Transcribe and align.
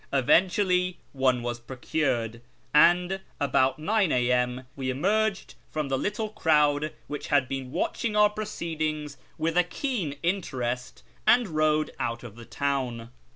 Eventually 0.11 0.97
one 1.13 1.43
was 1.43 1.59
procured, 1.59 2.41
and, 2.73 3.19
about 3.39 3.77
9 3.77 4.11
a.m., 4.11 4.65
we 4.75 4.89
emerged 4.89 5.53
from 5.69 5.89
the 5.89 5.97
little 5.99 6.29
crowd 6.29 6.91
which 7.05 7.27
had 7.27 7.47
been 7.47 7.71
watching 7.71 8.15
our 8.15 8.31
proceedings 8.31 9.17
with 9.37 9.55
a 9.55 9.63
keen 9.63 10.15
interest, 10.23 11.03
and 11.27 11.49
rode 11.49 11.91
out 11.99 12.23
of 12.23 12.35
the 12.35 12.45
town. 12.45 13.11